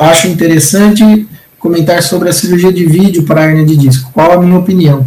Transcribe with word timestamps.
acho 0.00 0.28
interessante 0.28 1.28
comentar 1.58 2.02
sobre 2.02 2.28
a 2.28 2.32
cirurgia 2.32 2.72
de 2.72 2.86
vídeo 2.86 3.24
para 3.24 3.44
hernia 3.44 3.64
de 3.64 3.76
disco. 3.76 4.10
Qual 4.12 4.32
a 4.32 4.40
minha 4.40 4.58
opinião? 4.58 5.06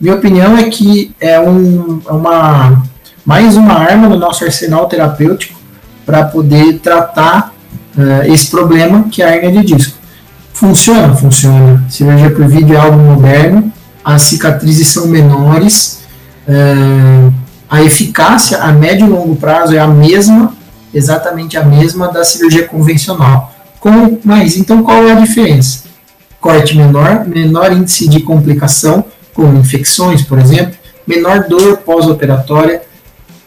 Minha 0.00 0.14
opinião 0.14 0.56
é 0.56 0.70
que 0.70 1.14
é 1.20 1.38
um, 1.38 2.00
é 2.08 2.12
uma, 2.12 2.82
mais 3.24 3.54
uma 3.54 3.74
arma 3.74 4.08
no 4.08 4.16
nosso 4.16 4.44
arsenal 4.44 4.86
terapêutico 4.88 5.60
para 6.06 6.24
poder 6.24 6.78
tratar 6.78 7.52
uh, 7.98 8.32
esse 8.32 8.50
problema 8.50 9.04
que 9.10 9.22
é 9.22 9.26
a 9.26 9.36
hernia 9.36 9.62
de 9.62 9.76
disco. 9.76 9.98
Funciona? 10.54 11.14
Funciona. 11.14 11.84
Cirurgia 11.88 12.30
por 12.30 12.46
vídeo 12.48 12.74
é 12.74 12.78
algo 12.78 12.98
moderno, 12.98 13.70
as 14.04 14.22
cicatrizes 14.22 14.88
são 14.88 15.06
menores, 15.06 16.02
uh, 16.48 17.32
a 17.68 17.82
eficácia 17.82 18.58
a 18.58 18.72
médio 18.72 19.06
e 19.06 19.10
longo 19.10 19.36
prazo 19.36 19.74
é 19.74 19.78
a 19.78 19.86
mesma, 19.86 20.54
exatamente 20.92 21.56
a 21.56 21.64
mesma 21.64 22.08
da 22.08 22.24
cirurgia 22.24 22.66
convencional. 22.66 23.54
Com, 23.78 24.18
mas 24.24 24.56
então 24.56 24.82
qual 24.82 25.04
é 25.04 25.12
a 25.12 25.20
diferença? 25.20 25.84
Corte 26.40 26.76
menor, 26.76 27.26
menor 27.26 27.72
índice 27.72 28.08
de 28.08 28.20
complicação, 28.20 29.04
como 29.32 29.58
infecções, 29.58 30.22
por 30.22 30.38
exemplo, 30.38 30.74
menor 31.06 31.46
dor 31.48 31.78
pós-operatória, 31.78 32.82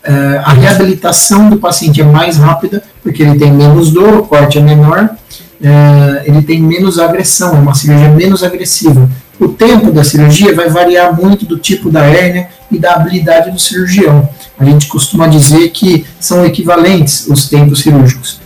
uh, 0.05 0.41
a 0.43 0.53
reabilitação 0.53 1.49
do 1.49 1.57
paciente 1.57 2.01
é 2.01 2.03
mais 2.03 2.37
rápida, 2.37 2.83
porque 3.01 3.23
ele 3.23 3.37
tem 3.37 3.51
menos 3.51 3.91
dor, 3.91 4.15
o 4.15 4.23
corte 4.23 4.57
é 4.57 4.61
menor, 4.61 5.09
uh, 5.09 6.21
ele 6.23 6.41
tem 6.41 6.61
menos 6.61 6.99
agressão, 6.99 7.55
é 7.55 7.59
uma 7.59 7.73
cirurgia 7.73 8.09
menos 8.09 8.43
agressiva. 8.43 9.09
O 9.39 9.47
tempo 9.47 9.91
da 9.91 10.03
cirurgia 10.03 10.53
vai 10.53 10.69
variar 10.69 11.19
muito 11.19 11.45
do 11.45 11.57
tipo 11.57 11.89
da 11.89 12.05
hérnia 12.05 12.47
e 12.71 12.77
da 12.77 12.93
habilidade 12.93 13.51
do 13.51 13.59
cirurgião. 13.59 14.29
A 14.57 14.65
gente 14.65 14.87
costuma 14.87 15.27
dizer 15.27 15.69
que 15.69 16.05
são 16.19 16.45
equivalentes 16.45 17.27
os 17.27 17.49
tempos 17.49 17.81
cirúrgicos. 17.81 18.41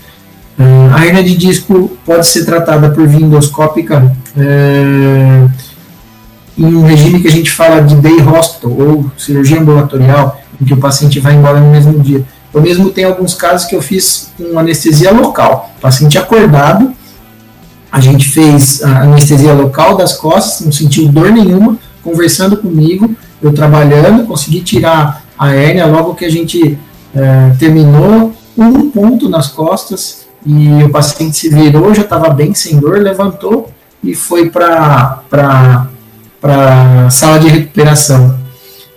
Uh, 0.58 0.96
a 0.96 1.06
hernia 1.06 1.24
de 1.24 1.36
disco 1.36 1.98
pode 2.06 2.26
ser 2.26 2.46
tratada 2.46 2.90
por 2.90 3.06
via 3.08 3.26
endoscópica 3.26 4.12
em 6.58 6.76
um 6.76 6.84
regime 6.84 7.22
que 7.22 7.28
a 7.28 7.32
gente 7.32 7.52
fala 7.52 7.82
de 7.82 7.96
day 7.96 8.20
hospital 8.22 8.72
ou 8.72 9.12
cirurgia 9.18 9.60
ambulatorial, 9.60 10.42
em 10.60 10.66
que 10.66 10.74
o 10.74 10.78
paciente 10.78 11.20
vai 11.20 11.36
embora 11.36 11.60
no 11.60 11.72
mesmo 11.72 12.00
dia. 12.00 12.24
Eu 12.54 12.62
mesmo 12.62 12.90
tenho 12.90 13.10
alguns 13.10 13.36
casos 13.36 13.68
que 13.68 13.76
eu 13.76 13.82
fiz 13.82 14.32
com 14.36 14.58
anestesia 14.58 15.12
local, 15.12 15.72
paciente 15.80 16.18
acordado, 16.18 16.92
a 17.98 18.00
gente 18.00 18.30
fez 18.30 18.84
a 18.84 19.02
anestesia 19.02 19.54
local 19.54 19.98
das 19.98 20.14
costas, 20.14 20.64
não 20.64 20.72
sentiu 20.72 21.08
dor 21.08 21.32
nenhuma, 21.32 21.80
conversando 22.04 22.56
comigo, 22.56 23.10
eu 23.42 23.52
trabalhando, 23.52 24.28
consegui 24.28 24.62
tirar 24.62 25.24
a 25.38 25.52
hérnia 25.52 25.88
logo 25.88 26.14
que 26.14 26.24
a 26.24 26.30
gente 26.30 26.78
é, 27.16 27.52
terminou, 27.58 28.32
um 28.56 28.92
ponto 28.92 29.28
nas 29.28 29.48
costas, 29.48 30.28
e 30.46 30.84
o 30.84 30.90
paciente 30.92 31.38
se 31.38 31.50
virou, 31.50 31.92
já 31.94 32.04
estava 32.04 32.30
bem 32.30 32.54
sem 32.54 32.80
dor, 32.80 33.00
levantou 33.00 33.72
e 34.04 34.14
foi 34.14 34.52
para 34.52 35.24
para 36.40 37.10
sala 37.10 37.40
de 37.40 37.48
recuperação. 37.48 38.38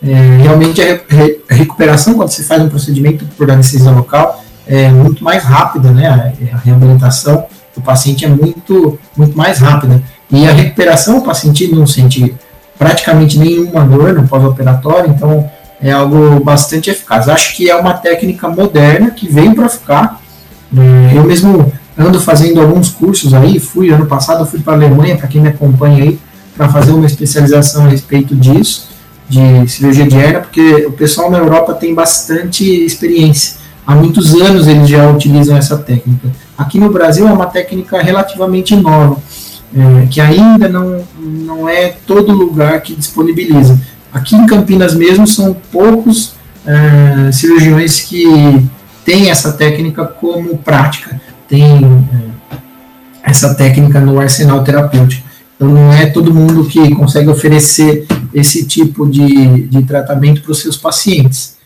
É, 0.02 0.42
realmente 0.42 0.80
a, 0.82 1.00
re, 1.08 1.40
a, 1.50 1.54
recuperação, 1.54 2.14
quando 2.14 2.28
você 2.28 2.42
faz 2.42 2.62
um 2.62 2.68
procedimento 2.68 3.24
por 3.36 3.50
anestesia 3.50 3.90
local, 3.90 4.44
é 4.66 4.90
muito 4.90 5.24
mais 5.24 5.42
rápida, 5.42 5.90
né? 5.90 6.06
A, 6.06 6.56
a, 6.56 6.58
reabilitação 6.58 7.46
do 7.74 7.82
paciente 7.82 8.24
é 8.24 8.28
muito, 8.28 8.98
muito 9.16 9.36
mais 9.36 9.58
rápida. 9.58 10.02
E 10.30 10.46
a 10.46 10.52
recuperação, 10.52 11.18
o 11.18 11.22
paciente 11.22 11.66
não 11.74 11.86
sente 11.86 12.34
praticamente 12.78 13.38
nenhuma 13.38 13.84
dor 13.84 14.14
no 14.14 14.26
pós-operatório, 14.26 15.10
então 15.10 15.50
é 15.82 15.90
algo 15.90 16.40
bastante 16.40 16.90
eficaz. 16.90 17.28
Acho 17.28 17.56
que 17.56 17.68
é 17.70 17.76
uma 17.76 17.94
técnica 17.94 18.48
moderna 18.48 19.10
que 19.10 19.28
veio 19.28 19.54
para 19.54 19.68
ficar. 19.68 20.20
É, 20.76 21.18
eu 21.18 21.24
mesmo 21.24 21.72
ando 21.98 22.20
fazendo 22.20 22.60
alguns 22.60 22.88
cursos 22.88 23.34
aí, 23.34 23.58
fui 23.58 23.90
ano 23.90 24.06
passado, 24.06 24.46
fui 24.46 24.60
para 24.60 24.74
a 24.74 24.76
Alemanha, 24.76 25.16
para 25.16 25.26
quem 25.26 25.40
me 25.40 25.48
acompanha 25.48 26.04
aí, 26.04 26.18
para 26.56 26.68
fazer 26.68 26.92
uma 26.92 27.06
especialização 27.06 27.84
a 27.84 27.88
respeito 27.88 28.34
disso, 28.34 28.88
de 29.28 29.68
cirurgia 29.68 30.06
de 30.06 30.16
hernia, 30.16 30.40
porque 30.40 30.86
o 30.86 30.92
pessoal 30.92 31.30
na 31.30 31.38
Europa 31.38 31.74
tem 31.74 31.94
bastante 31.94 32.64
experiência. 32.64 33.59
Há 33.90 33.96
muitos 33.96 34.40
anos 34.40 34.68
eles 34.68 34.88
já 34.88 35.10
utilizam 35.10 35.56
essa 35.56 35.76
técnica. 35.76 36.28
Aqui 36.56 36.78
no 36.78 36.92
Brasil 36.92 37.26
é 37.26 37.32
uma 37.32 37.46
técnica 37.46 38.00
relativamente 38.00 38.76
nova, 38.76 39.16
é, 39.76 40.06
que 40.06 40.20
ainda 40.20 40.68
não, 40.68 41.02
não 41.18 41.68
é 41.68 41.96
todo 42.06 42.30
lugar 42.30 42.80
que 42.82 42.94
disponibiliza. 42.94 43.80
Aqui 44.12 44.36
em 44.36 44.46
Campinas 44.46 44.94
mesmo 44.94 45.26
são 45.26 45.56
poucos 45.72 46.34
é, 46.64 47.32
cirurgiões 47.32 47.98
que 48.02 48.64
têm 49.04 49.28
essa 49.28 49.54
técnica 49.54 50.04
como 50.04 50.56
prática, 50.58 51.20
tem 51.48 51.84
é, 51.84 52.56
essa 53.24 53.56
técnica 53.56 54.00
no 54.00 54.20
arsenal 54.20 54.62
terapêutico. 54.62 55.28
Então 55.56 55.66
não 55.66 55.92
é 55.92 56.06
todo 56.06 56.32
mundo 56.32 56.64
que 56.64 56.94
consegue 56.94 57.28
oferecer 57.28 58.06
esse 58.32 58.64
tipo 58.66 59.04
de, 59.10 59.66
de 59.66 59.82
tratamento 59.82 60.42
para 60.42 60.52
os 60.52 60.60
seus 60.60 60.76
pacientes. 60.76 61.58